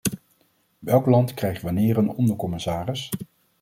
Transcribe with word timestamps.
Welk 0.79 1.05
land 1.05 1.33
krijgt 1.33 1.61
wanneer 1.61 1.97
een 1.97 2.09
ondercommissaris? 2.09 3.09